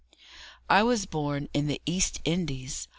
[0.67, 2.87] I was born in the East Indies.